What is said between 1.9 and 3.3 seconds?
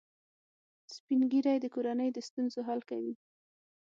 د ستونزو حل کوي